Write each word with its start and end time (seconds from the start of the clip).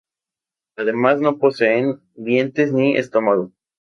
Además 0.77 1.21
no 1.21 1.37
poseen 1.37 2.01
dientes 2.15 2.73
ni 2.73 2.97
estómago. 2.97 3.51